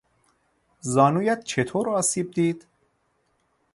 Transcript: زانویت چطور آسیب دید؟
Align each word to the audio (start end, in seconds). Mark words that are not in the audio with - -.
زانویت 0.79 1.43
چطور 1.43 1.89
آسیب 1.89 2.31
دید؟ 2.31 2.67